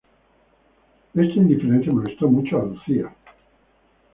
[1.13, 3.03] Esta indiferencia molestó mucho a Lucy.